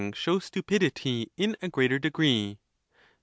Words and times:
show 0.15 0.39
stupidity 0.39 1.29
in 1.37 1.55
a 1.61 1.69
greater 1.69 1.99
degree 1.99 2.57